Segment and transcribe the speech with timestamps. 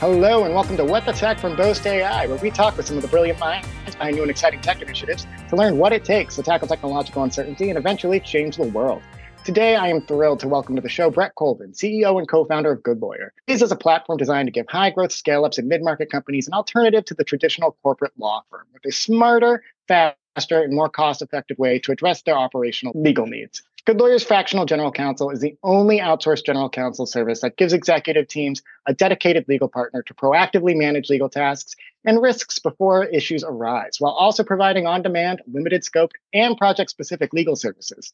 [0.00, 2.96] Hello, and welcome to What the Tech from Boast AI, where we talk with some
[2.96, 6.36] of the brilliant minds behind new and exciting tech initiatives to learn what it takes
[6.36, 9.02] to tackle technological uncertainty and eventually change the world.
[9.44, 12.72] Today, I am thrilled to welcome to the show Brett Colvin, CEO and co founder
[12.72, 13.32] of Goodlawyer.
[13.46, 16.46] This is a platform designed to give high growth scale ups and mid market companies
[16.46, 21.20] an alternative to the traditional corporate law firm with a smarter, faster, and more cost
[21.20, 23.62] effective way to address their operational legal needs.
[23.86, 28.62] Goodlawyer's Fractional General Counsel is the only outsourced general counsel service that gives executive teams
[28.86, 34.12] a dedicated legal partner to proactively manage legal tasks and risks before issues arise, while
[34.12, 38.12] also providing on demand, limited scope, and project specific legal services.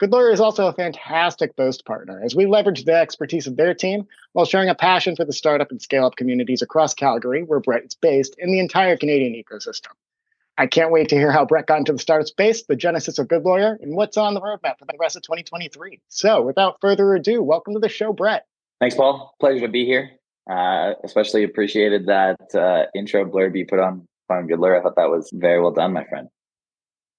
[0.00, 4.06] Goodlawyer is also a fantastic Boast partner as we leverage the expertise of their team
[4.34, 7.84] while sharing a passion for the startup and scale up communities across Calgary, where Brett
[7.84, 9.90] is based, and the entire Canadian ecosystem.
[10.60, 13.28] I can't wait to hear how Brett got into the startup space, the genesis of
[13.28, 16.00] Goodlawyer, and what's on the roadmap for the rest of 2023.
[16.08, 18.44] So, without further ado, welcome to the show, Brett.
[18.80, 19.36] Thanks, Paul.
[19.38, 20.10] Pleasure to be here.
[20.50, 24.80] Uh, especially appreciated that uh, intro blurb you put on on Goodlawyer.
[24.80, 26.28] I thought that was very well done, my friend.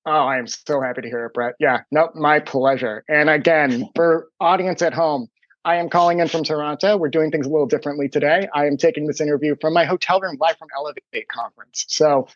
[0.06, 1.56] Oh, I am so happy to hear it, Brett.
[1.60, 3.06] Yeah, nope, my pleasure.
[3.08, 5.28] And again, for audience at home,
[5.64, 6.98] I am calling in from Toronto.
[6.98, 8.50] We're doing things a little differently today.
[8.54, 11.86] I am taking this interview from my hotel room live from Elevate conference.
[11.88, 12.28] So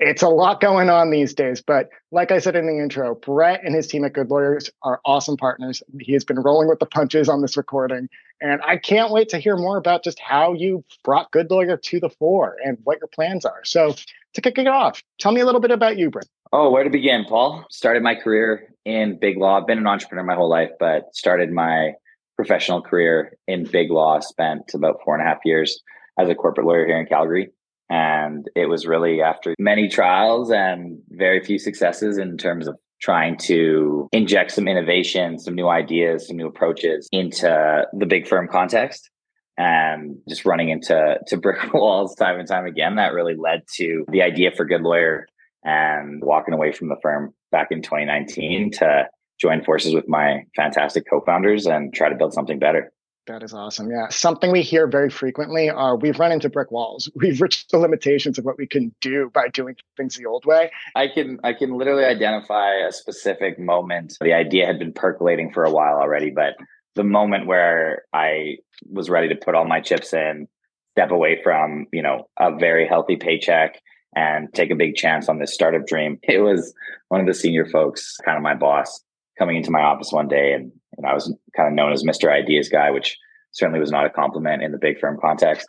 [0.00, 1.60] it's a lot going on these days.
[1.60, 5.36] But like I said in the intro, Brett and his team at Goodlawyers are awesome
[5.36, 5.82] partners.
[6.00, 8.08] He has been rolling with the punches on this recording.
[8.40, 12.10] And I can't wait to hear more about just how you brought Goodlawyer to the
[12.10, 13.64] fore and what your plans are.
[13.64, 13.94] So
[14.34, 16.28] to kick it off, tell me a little bit about you, Brett.
[16.52, 17.66] Oh, where to begin, Paul?
[17.68, 19.60] Started my career in big law.
[19.60, 21.92] I've been an entrepreneur my whole life, but started my
[22.36, 24.20] professional career in big law.
[24.20, 25.82] Spent about four and a half years
[26.18, 27.50] as a corporate lawyer here in Calgary.
[27.90, 33.36] And it was really after many trials and very few successes in terms of trying
[33.36, 39.08] to inject some innovation, some new ideas, some new approaches into the big firm context
[39.56, 42.96] and just running into to brick walls time and time again.
[42.96, 45.22] That really led to the idea for Goodlawyer
[45.64, 49.08] and walking away from the firm back in 2019 to
[49.40, 52.92] join forces with my fantastic co-founders and try to build something better
[53.28, 53.90] that is awesome.
[53.90, 54.08] Yeah.
[54.08, 57.08] Something we hear very frequently are we've run into brick walls.
[57.14, 60.70] We've reached the limitations of what we can do by doing things the old way.
[60.96, 64.16] I can I can literally identify a specific moment.
[64.20, 66.56] The idea had been percolating for a while already, but
[66.94, 68.56] the moment where I
[68.90, 70.48] was ready to put all my chips in,
[70.92, 73.80] step away from, you know, a very healthy paycheck
[74.16, 76.18] and take a big chance on this startup dream.
[76.28, 76.74] It was
[77.08, 79.00] one of the senior folks, kind of my boss,
[79.38, 82.30] coming into my office one day and, and I was kind of known as Mr.
[82.32, 83.16] Ideas guy, which
[83.52, 85.66] certainly was not a compliment in the big firm context.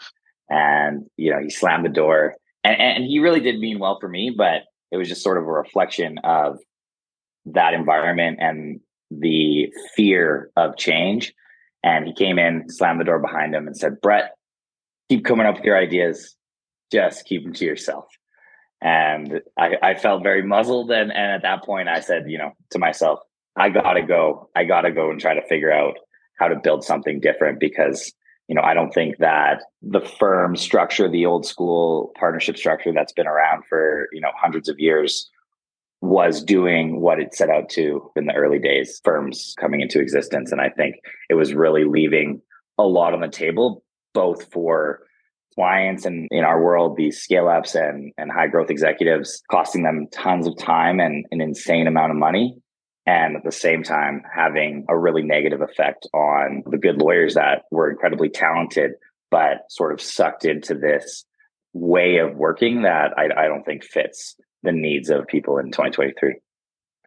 [0.49, 4.09] And, you know, he slammed the door and, and he really did mean well for
[4.09, 6.57] me, but it was just sort of a reflection of
[7.45, 8.79] that environment and
[9.11, 11.33] the fear of change.
[11.83, 14.31] And he came in, slammed the door behind him and said, Brett,
[15.09, 16.35] keep coming up with your ideas.
[16.91, 18.07] Just keep them to yourself
[18.81, 22.53] and I, I, felt very muzzled and, and at that point i said you know
[22.71, 23.19] to myself
[23.55, 24.49] I gotta go.
[24.55, 25.97] I gotta go and try to figure out
[26.39, 28.13] how to build something different because
[28.47, 33.13] you know I don't think that the firm structure, the old school partnership structure that's
[33.13, 35.29] been around for you know hundreds of years,
[36.01, 39.01] was doing what it set out to in the early days.
[39.03, 40.95] Firms coming into existence, and I think
[41.29, 42.41] it was really leaving
[42.77, 43.83] a lot on the table,
[44.13, 45.01] both for
[45.55, 50.07] clients and in our world these scale ups and, and high growth executives costing them
[50.13, 52.55] tons of time and an insane amount of money
[53.05, 57.63] and at the same time having a really negative effect on the good lawyers that
[57.71, 58.91] were incredibly talented
[59.31, 61.25] but sort of sucked into this
[61.73, 66.35] way of working that I, I don't think fits the needs of people in 2023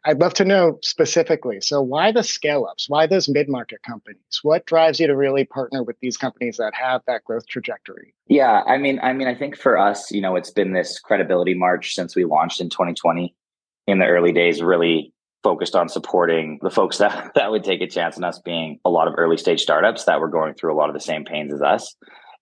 [0.05, 1.61] I'd love to know specifically.
[1.61, 2.89] So, why the scale ups?
[2.89, 4.41] Why those mid market companies?
[4.43, 8.13] What drives you to really partner with these companies that have that growth trajectory?
[8.27, 11.55] Yeah, I mean, I mean, I think for us, you know, it's been this credibility
[11.55, 13.35] march since we launched in 2020.
[13.87, 17.87] In the early days, really focused on supporting the folks that, that would take a
[17.87, 20.77] chance on us being a lot of early stage startups that were going through a
[20.77, 21.95] lot of the same pains as us.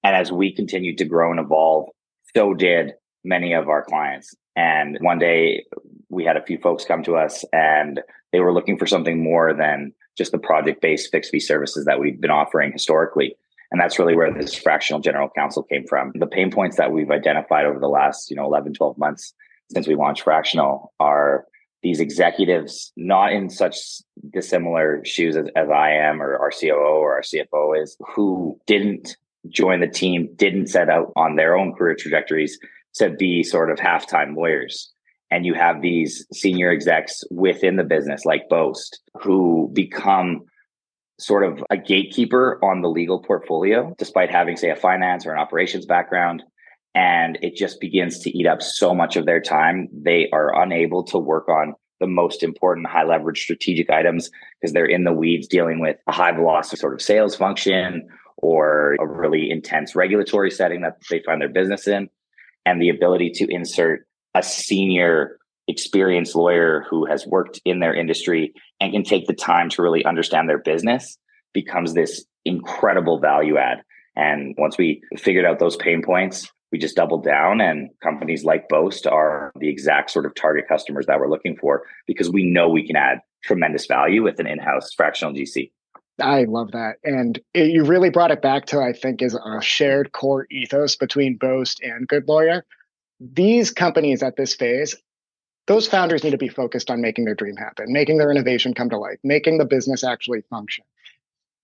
[0.02, 1.88] And as we continued to grow and evolve,
[2.34, 2.92] so did
[3.24, 4.34] many of our clients.
[4.56, 5.64] And one day
[6.08, 8.00] we had a few folks come to us and
[8.32, 12.00] they were looking for something more than just the project based fixed fee services that
[12.00, 13.36] we've been offering historically.
[13.70, 16.12] And that's really where this fractional general counsel came from.
[16.16, 19.32] The pain points that we've identified over the last, you know, 11, 12 months
[19.72, 21.46] since we launched fractional are
[21.82, 23.76] these executives, not in such
[24.32, 29.16] dissimilar shoes as, as I am or our COO or our CFO is, who didn't
[29.48, 32.58] join the team, didn't set out on their own career trajectories
[32.94, 34.92] to be sort of half-time lawyers.
[35.30, 40.44] And you have these senior execs within the business like Boast who become
[41.18, 45.38] sort of a gatekeeper on the legal portfolio, despite having, say, a finance or an
[45.38, 46.42] operations background.
[46.94, 49.88] And it just begins to eat up so much of their time.
[49.92, 54.86] They are unable to work on the most important high leverage strategic items because they're
[54.86, 58.08] in the weeds dealing with a high velocity sort of sales function
[58.38, 62.08] or a really intense regulatory setting that they find their business in.
[62.66, 65.38] And the ability to insert a senior
[65.68, 70.04] experienced lawyer who has worked in their industry and can take the time to really
[70.04, 71.16] understand their business
[71.52, 73.82] becomes this incredible value add.
[74.16, 78.68] And once we figured out those pain points, we just doubled down and companies like
[78.68, 82.68] Boast are the exact sort of target customers that we're looking for because we know
[82.68, 85.70] we can add tremendous value with an in-house fractional GC.
[86.20, 86.96] I love that.
[87.02, 90.96] And it, you really brought it back to, I think, is a shared core ethos
[90.96, 92.62] between Boast and Goodlawyer.
[93.18, 94.94] These companies at this phase,
[95.66, 98.90] those founders need to be focused on making their dream happen, making their innovation come
[98.90, 100.84] to life, making the business actually function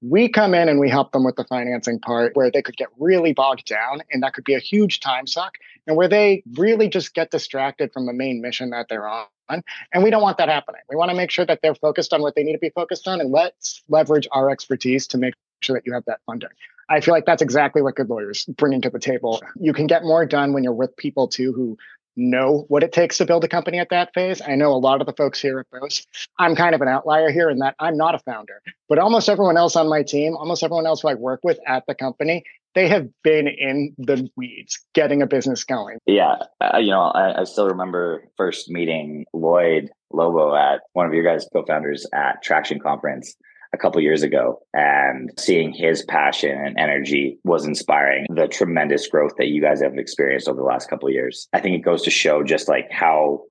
[0.02, 2.88] we come in and we help them with the financing part where they could get
[2.98, 5.56] really bogged down and that could be a huge time suck
[5.86, 9.26] and where they really just get distracted from the main mission that they're on.
[9.48, 10.80] And we don't want that happening.
[10.90, 13.06] We want to make sure that they're focused on what they need to be focused
[13.08, 16.50] on and let's leverage our expertise to make sure that you have that funding.
[16.88, 19.42] I feel like that's exactly what Goodlawyer's bringing to the table.
[19.58, 21.78] You can get more done when you're with people too who
[22.16, 24.40] know what it takes to build a company at that phase.
[24.40, 26.06] I know a lot of the folks here at Boast.
[26.38, 29.56] I'm kind of an outlier here in that I'm not a founder, but almost everyone
[29.56, 32.88] else on my team, almost everyone else who I work with at the company, they
[32.88, 35.98] have been in the weeds getting a business going.
[36.06, 36.36] Yeah.
[36.60, 41.24] Uh, you know, I, I still remember first meeting Lloyd Lobo at one of your
[41.24, 43.34] guys' co founders at Traction Conference
[43.72, 49.32] a couple years ago and seeing his passion and energy was inspiring the tremendous growth
[49.38, 51.48] that you guys have experienced over the last couple of years.
[51.52, 53.42] I think it goes to show just like how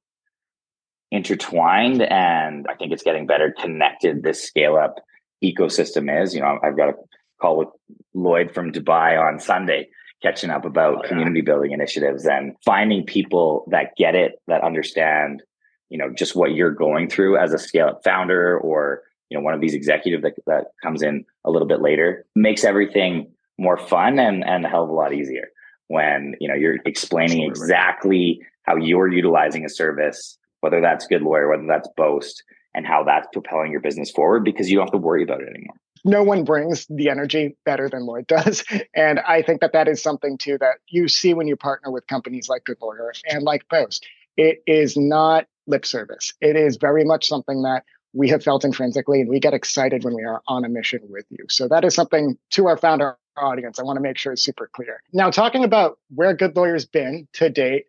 [1.12, 4.96] intertwined and I think it's getting better connected this scale up
[5.44, 6.34] ecosystem is.
[6.34, 6.94] You know, I've got a
[7.42, 7.70] call with
[8.14, 9.90] Lloyd from Dubai on Sunday
[10.22, 11.10] catching up about oh, yeah.
[11.10, 15.44] community building initiatives and finding people that get it, that understand,
[15.90, 19.44] you know, just what you're going through as a scale up founder or you know
[19.44, 23.78] one of these executive that, that comes in a little bit later makes everything more
[23.78, 25.50] fun and and a hell of a lot easier
[25.88, 31.68] when you know you're explaining exactly how you're utilizing a service whether that's Goodlawyer whether
[31.68, 32.44] that's boast
[32.74, 35.48] and how that's propelling your business forward because you don't have to worry about it
[35.48, 35.76] anymore.
[36.04, 38.64] No one brings the energy better than lloyd does.
[38.96, 42.08] And i think that that is something too that you see when you partner with
[42.08, 44.06] companies like Goodlawyer and like boast.
[44.38, 46.34] It is not lip service.
[46.42, 47.84] It is very much something that
[48.16, 51.26] we have felt intrinsically and we get excited when we are on a mission with
[51.30, 51.46] you.
[51.50, 54.70] So that is something to our founder audience I want to make sure it's super
[54.74, 55.04] clear.
[55.12, 57.86] Now, talking about where Goodlawyer's been to date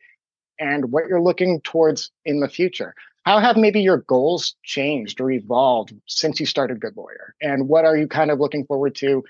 [0.58, 2.94] and what you're looking towards in the future.
[3.24, 7.34] How have maybe your goals changed or evolved since you started Goodlawyer?
[7.40, 9.24] And what are you kind of looking forward to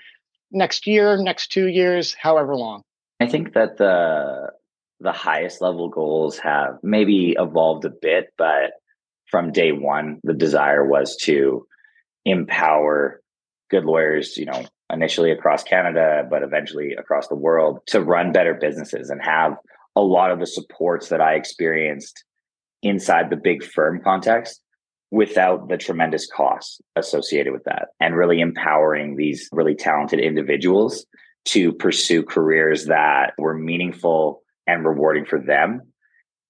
[0.51, 2.81] next year, next two years, however long?
[3.19, 4.51] I think that the
[4.99, 8.71] the highest level goals have maybe evolved a bit, but
[9.29, 11.65] from day one, the desire was to
[12.25, 13.21] empower
[13.69, 18.53] good lawyers, you know, initially across Canada, but eventually across the world to run better
[18.53, 19.57] businesses and have
[19.95, 22.23] a lot of the supports that I experienced
[22.83, 24.61] inside the big firm context
[25.09, 31.05] without the tremendous costs associated with that and really empowering these really talented individuals
[31.45, 35.81] to pursue careers that were meaningful and rewarding for them.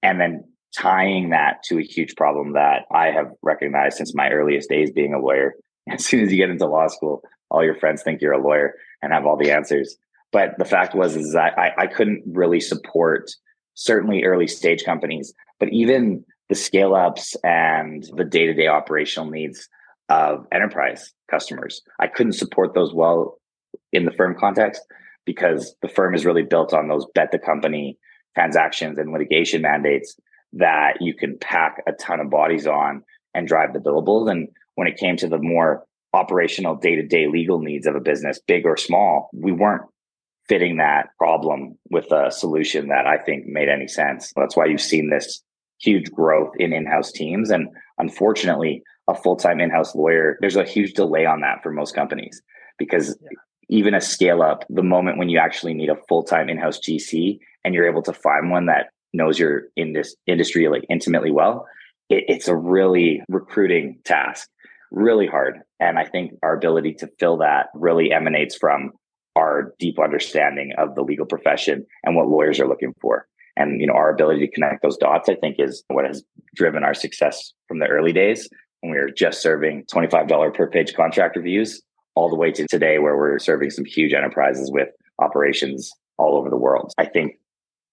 [0.01, 0.43] And then
[0.75, 5.13] tying that to a huge problem that I have recognized since my earliest days being
[5.13, 5.53] a lawyer.
[5.89, 8.73] As soon as you get into law school, all your friends think you're a lawyer
[9.01, 9.95] and have all the answers.
[10.31, 13.31] But the fact was is that I, I couldn't really support
[13.75, 19.29] certainly early stage companies, but even the scale ups and the day to day operational
[19.29, 19.69] needs
[20.09, 21.81] of enterprise customers.
[21.99, 23.39] I couldn't support those well
[23.91, 24.81] in the firm context
[25.25, 27.97] because the firm is really built on those bet the company
[28.35, 30.15] transactions and litigation mandates
[30.53, 34.29] that you can pack a ton of bodies on and drive the billables.
[34.29, 37.99] And when it came to the more operational day to day legal needs of a
[37.99, 39.83] business, big or small, we weren't
[40.47, 44.31] fitting that problem with a solution that I think made any sense.
[44.35, 45.43] That's why you've seen this
[45.79, 47.49] huge growth in in house teams.
[47.49, 51.71] And unfortunately, a full time in house lawyer, there's a huge delay on that for
[51.71, 52.41] most companies
[52.77, 53.29] because yeah.
[53.69, 56.79] even a scale up, the moment when you actually need a full time in house
[56.79, 61.31] GC and you're able to find one that knows your in this industry like intimately
[61.31, 61.65] well,
[62.09, 64.47] it, it's a really recruiting task,
[64.91, 65.59] really hard.
[65.79, 68.91] And I think our ability to fill that really emanates from
[69.35, 73.27] our deep understanding of the legal profession and what lawyers are looking for.
[73.55, 76.23] And you know, our ability to connect those dots, I think, is what has
[76.55, 78.49] driven our success from the early days
[78.81, 81.81] when we were just serving $25 per page contract reviews
[82.15, 86.49] all the way to today where we're serving some huge enterprises with operations all over
[86.49, 86.91] the world.
[86.97, 87.39] I think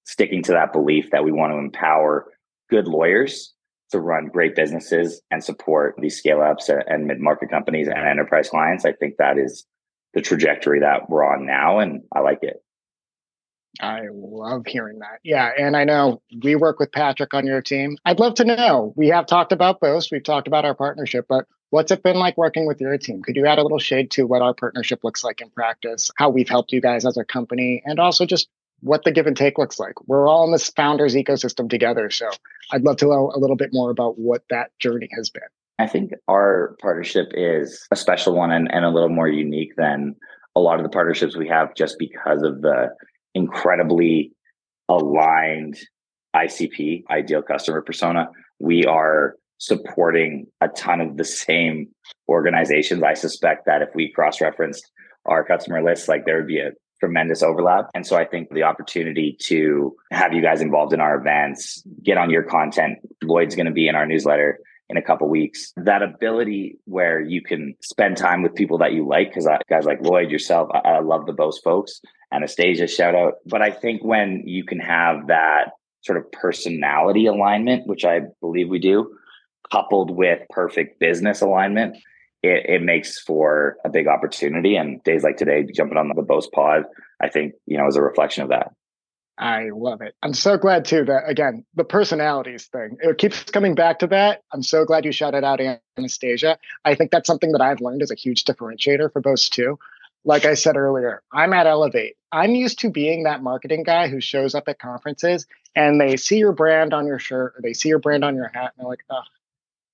[0.04, 2.30] sticking to that belief that we want to empower
[2.70, 3.52] good lawyers
[3.90, 8.48] to run great businesses and support these scale ups and mid market companies and enterprise
[8.48, 9.66] clients, I think that is
[10.14, 11.78] the trajectory that we're on now.
[11.78, 12.56] And I like it.
[13.80, 15.18] I love hearing that.
[15.24, 15.50] Yeah.
[15.58, 17.96] And I know we work with Patrick on your team.
[18.04, 18.94] I'd love to know.
[18.96, 22.36] We have talked about Boast, we've talked about our partnership, but what's it been like
[22.36, 23.22] working with your team?
[23.22, 26.30] Could you add a little shade to what our partnership looks like in practice, how
[26.30, 28.48] we've helped you guys as a company, and also just
[28.80, 29.94] what the give and take looks like?
[30.06, 32.10] We're all in this founders ecosystem together.
[32.10, 32.30] So
[32.72, 35.42] I'd love to know a little bit more about what that journey has been.
[35.78, 40.14] I think our partnership is a special one and, and a little more unique than
[40.54, 42.90] a lot of the partnerships we have just because of the
[43.34, 44.32] incredibly
[44.88, 45.76] aligned
[46.36, 48.28] ICP, ideal customer persona.
[48.60, 51.88] We are supporting a ton of the same
[52.28, 53.02] organizations.
[53.02, 54.90] I suspect that if we cross referenced
[55.26, 57.90] our customer lists, like there would be a tremendous overlap.
[57.94, 62.18] And so I think the opportunity to have you guys involved in our events, get
[62.18, 65.72] on your content, Lloyd's going to be in our newsletter in a couple weeks.
[65.76, 69.84] That ability where you can spend time with people that you like, because uh, guys
[69.84, 72.00] like Lloyd, yourself, I, I love the Boast folks.
[72.32, 73.34] Anastasia, shout out.
[73.46, 75.72] But I think when you can have that
[76.02, 79.16] sort of personality alignment, which I believe we do,
[79.70, 81.96] coupled with perfect business alignment,
[82.44, 84.76] it, it makes for a big opportunity.
[84.76, 86.84] And days like today, jumping on the Boast pod,
[87.20, 88.72] I think, you know, is a reflection of that.
[89.36, 90.14] I love it.
[90.22, 94.42] I'm so glad too that again, the personalities thing, it keeps coming back to that.
[94.52, 95.60] I'm so glad you shouted out
[95.98, 96.56] Anastasia.
[96.84, 99.78] I think that's something that I've learned is a huge differentiator for Boast too.
[100.24, 102.16] Like I said earlier, I'm at Elevate.
[102.30, 106.38] I'm used to being that marketing guy who shows up at conferences and they see
[106.38, 108.88] your brand on your shirt or they see your brand on your hat and they're
[108.88, 109.22] like, oh,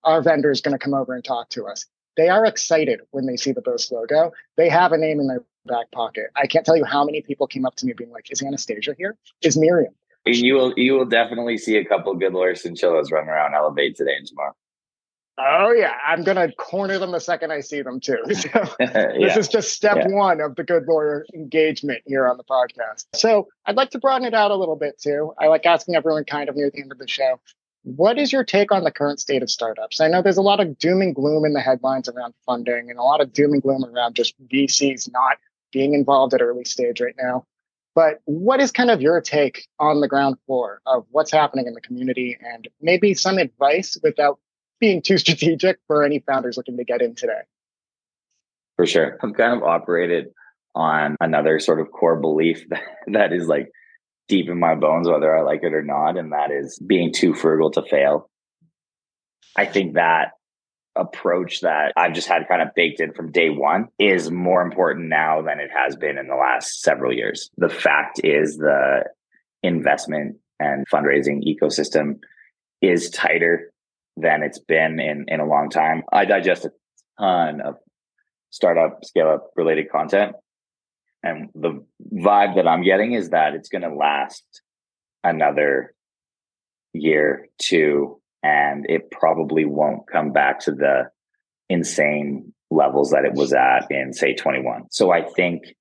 [0.04, 1.87] our vendor is going to come over and talk to us.
[2.17, 4.33] They are excited when they see the Boast logo.
[4.57, 6.26] They have a name in their back pocket.
[6.37, 8.95] I can't tell you how many people came up to me being like, "Is Anastasia
[8.97, 9.17] here?
[9.43, 9.95] Is Miriam?"
[10.26, 13.55] And You will you will definitely see a couple good lawyers and chillos running around
[13.55, 14.55] Elevate today and tomorrow.
[15.43, 18.19] Oh yeah, I'm gonna corner them the second I see them too.
[18.35, 18.49] So
[18.81, 19.12] yeah.
[19.19, 20.09] this is just step yeah.
[20.09, 23.07] one of the Goodlawyer engagement here on the podcast.
[23.14, 25.33] So I'd like to broaden it out a little bit too.
[25.38, 27.40] I like asking everyone kind of near the end of the show,
[27.82, 30.00] what is your take on the current state of startups?
[30.00, 32.99] I know there's a lot of doom and gloom in the headlines around funding and
[32.99, 35.38] a lot of doom and gloom around just VCs not
[35.72, 37.46] being involved at early stage right now.
[37.94, 41.75] But what is kind of your take on the ground floor of what's happening in
[41.75, 44.38] the community and maybe some advice without
[44.78, 47.40] being too strategic for any founders looking to get in today?
[48.76, 49.18] For sure.
[49.22, 50.28] I've kind of operated
[50.75, 53.70] on another sort of core belief that, that is like
[54.30, 57.34] deep in my bones, whether I like it or not, and that is being too
[57.34, 58.30] frugal to fail.
[59.56, 60.30] I think that
[60.96, 65.08] approach that I've just had kind of baked in from day one is more important
[65.08, 67.50] now than it has been in the last several years.
[67.56, 69.04] The fact is, the
[69.62, 72.20] investment and fundraising ecosystem
[72.80, 73.72] is tighter
[74.16, 76.02] than it's been in, in a long time.
[76.12, 76.72] I digest a
[77.18, 77.76] ton of
[78.50, 80.32] startup, scale up related content.
[81.23, 81.85] And the
[82.15, 84.45] vibe that I'm getting is that it's going to last
[85.23, 85.95] another
[86.93, 91.11] year, two, and it probably won't come back to the
[91.69, 94.87] insane levels that it was at in, say, 21.
[94.91, 95.75] So I think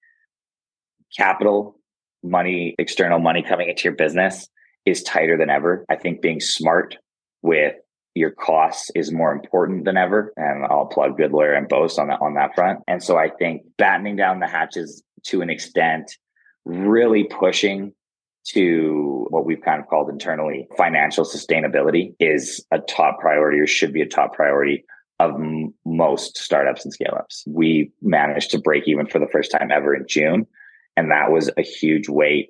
[1.18, 1.80] capital,
[2.24, 4.50] money, external money coming into your business
[4.86, 5.86] is tighter than ever.
[5.90, 6.98] I think being smart
[7.42, 7.76] with
[8.16, 10.34] your costs is more important than ever.
[10.36, 12.80] And I'll plug Goodlawyer and Boast on that on that front.
[12.88, 16.12] And so I think battening down the hatches to an extent,
[16.66, 17.94] really pushing
[18.46, 23.94] to what we've kind of called internally financial sustainability is a top priority or should
[23.94, 24.84] be a top priority
[25.20, 27.44] of m- most startups and scale ups.
[27.48, 30.48] We managed to break even for the first time ever in June.
[30.96, 32.50] And that was a huge weight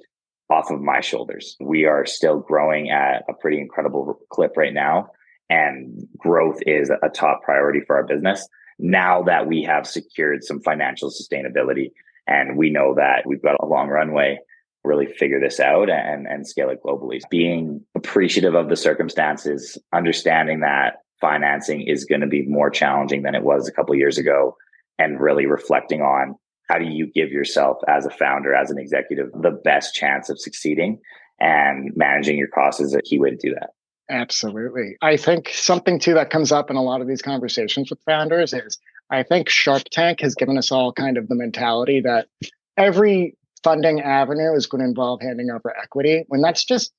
[0.49, 1.55] off of my shoulders.
[1.59, 5.11] We are still growing at a pretty incredible clip right now.
[5.49, 8.47] And growth is a top priority for our business
[8.79, 11.91] now that we have secured some financial sustainability
[12.27, 14.39] and we know that we've got a long runway
[14.83, 17.19] really figure this out and, and scale it globally.
[17.29, 23.35] Being appreciative of the circumstances, understanding that financing is going to be more challenging than
[23.35, 24.55] it was a couple years ago,
[24.97, 26.35] and really reflecting on
[26.69, 30.39] how do you give yourself as a founder, as an executive, the best chance of
[30.39, 30.99] succeeding
[31.41, 33.71] and managing your costs is a key way to do that.
[34.09, 34.97] Absolutely.
[35.01, 38.53] I think something too that comes up in a lot of these conversations with founders
[38.53, 42.27] is I think Shark Tank has given us all kind of the mentality that
[42.75, 46.91] every funding avenue is going to involve handing over equity when that's just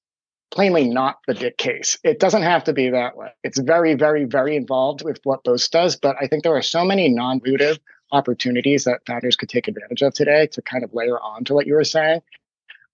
[0.51, 1.97] plainly not the case.
[2.03, 3.31] It doesn't have to be that way.
[3.43, 6.85] It's very, very, very involved with what Boast does, but I think there are so
[6.85, 7.79] many non-dilutive
[8.13, 11.67] opportunities that founders could take advantage of today to kind of layer on to what
[11.67, 12.21] you were saying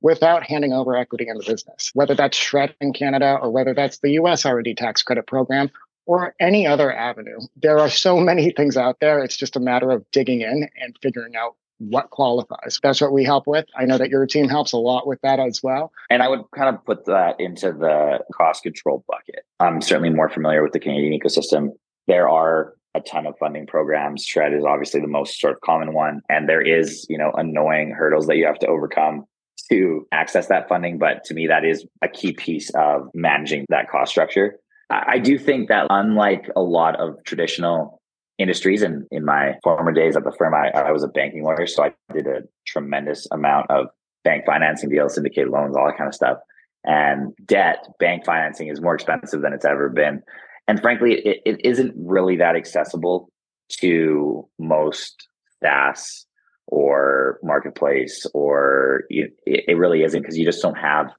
[0.06, 3.98] without handing over equity in the business, whether that's SR&ED in Canada or whether that's
[3.98, 5.68] the US R&D tax credit program
[6.06, 7.40] or any other avenue.
[7.56, 9.18] There are so many things out there.
[9.18, 12.78] It's just a matter of digging in and figuring out what qualifies.
[12.84, 13.66] That's what we help with.
[13.76, 15.90] I know that your team helps a lot with that as well.
[16.08, 19.44] And I would kind of put that into the cost control bucket.
[19.58, 21.70] I'm certainly more familiar with the Canadian ecosystem.
[22.06, 24.24] There are a ton of funding programs.
[24.24, 26.20] SR&ED is obviously the most sort of common one.
[26.30, 29.24] And there is, you know, annoying hurdles that you have to overcome
[29.70, 30.98] to access that funding.
[30.98, 34.58] But to me, that is a key piece of managing that cost structure.
[34.90, 38.00] I do think that unlike a lot of traditional
[38.38, 41.66] industries and in my former days at the firm I, I was a banking lawyer
[41.66, 43.86] so i did a tremendous amount of
[44.24, 46.38] bank financing deals syndicated loans all that kind of stuff
[46.84, 50.22] and debt bank financing is more expensive than it's ever been
[50.68, 53.30] and frankly it, it isn't really that accessible
[53.70, 55.28] to most
[55.62, 56.25] SaaS
[56.66, 61.10] or marketplace or it, really isn't because you just don't have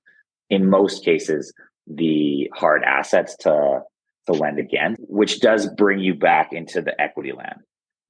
[0.50, 1.54] in most cases
[1.88, 3.82] the hard assets to
[4.25, 7.62] to lend again, which does bring you back into the equity land.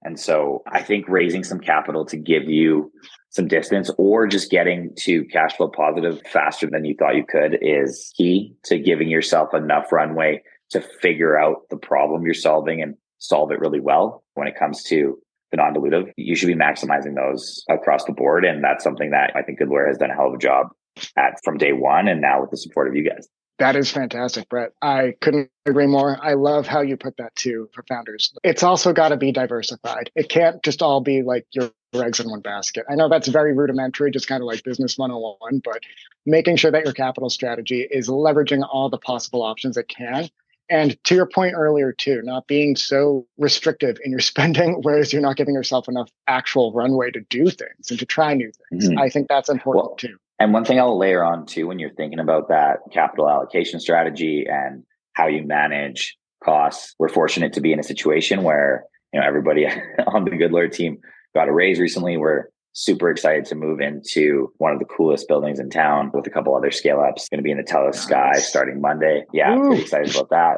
[0.03, 2.91] And so I think raising some capital to give you
[3.29, 7.57] some distance or just getting to cash flow positive faster than you thought you could
[7.61, 10.41] is key to giving yourself enough runway
[10.71, 14.83] to figure out the problem you're solving and solve it really well when it comes
[14.83, 15.19] to
[15.51, 16.11] the non-dilutive.
[16.17, 18.45] You should be maximizing those across the board.
[18.45, 20.67] And that's something that I think Goodlawyer has done a hell of a job
[21.15, 23.27] at from day one and now with the support of you guys.
[23.59, 24.73] That is fantastic, Brett.
[24.83, 26.17] I couldn't agree more.
[26.21, 28.31] I love how you put that too for founders.
[28.43, 30.11] It's also got to be diversified.
[30.15, 32.85] It can't just all be like your eggs in one basket.
[32.87, 35.81] I know that's very rudimentary, just kind of like business 101, but
[36.27, 40.29] making sure that your capital strategy is leveraging all the possible options it can.
[40.69, 45.21] And to your point earlier, too, not being so restrictive in your spending, whereas you're
[45.21, 48.89] not giving yourself enough actual runway to do things and to try new things.
[48.89, 48.99] Mm-hmm.
[48.99, 50.17] I think that's important well, too.
[50.39, 54.45] And one thing I'll layer on too when you're thinking about that capital allocation strategy
[54.47, 59.25] and how you manage costs, we're fortunate to be in a situation where you know
[59.25, 59.65] everybody
[60.07, 60.99] on the Good Lord team
[61.33, 62.17] got a raise recently.
[62.17, 66.29] We're super excited to move into one of the coolest buildings in town with a
[66.29, 67.27] couple other scale ups.
[67.27, 68.03] Going to be in the Telus nice.
[68.03, 69.25] Sky starting Monday.
[69.33, 69.69] Yeah, Ooh.
[69.69, 70.57] pretty excited about that.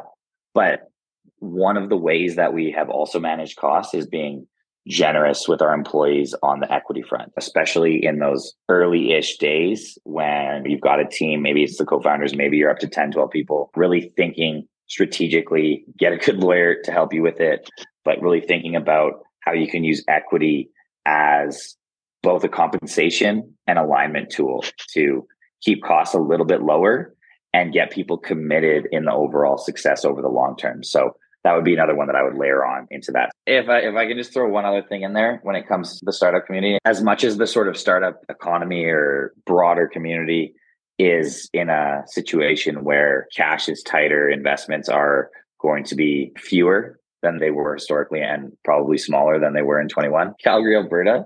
[0.52, 0.90] But
[1.38, 4.46] one of the ways that we have also managed costs is being
[4.86, 10.66] generous with our employees on the equity front, especially in those early ish days when
[10.66, 13.30] you've got a team, maybe it's the co founders, maybe you're up to 10, 12
[13.30, 17.70] people, really thinking strategically, get a good lawyer to help you with it,
[18.04, 20.68] but really thinking about how you can use equity
[21.06, 21.76] as
[22.22, 25.26] both a compensation and alignment tool to
[25.62, 27.14] keep costs a little bit lower
[27.52, 30.84] and get people committed in the overall success over the long term.
[30.84, 33.30] So that would be another one that I would layer on into that.
[33.46, 35.98] If I if I can just throw one other thing in there when it comes
[35.98, 40.54] to the startup community, as much as the sort of startup economy or broader community
[40.98, 47.38] is in a situation where cash is tighter, investments are going to be fewer than
[47.38, 50.34] they were historically and probably smaller than they were in 21.
[50.42, 51.24] Calgary, Alberta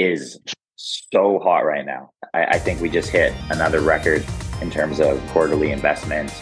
[0.00, 0.38] is
[0.76, 2.10] so hot right now.
[2.34, 4.24] I, I think we just hit another record
[4.60, 6.32] in terms of quarterly investment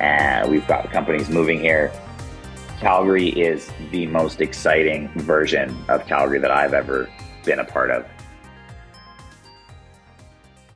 [0.00, 1.90] and we've got companies moving here
[2.78, 7.08] Calgary is the most exciting version of Calgary that I've ever
[7.44, 8.06] been a part of.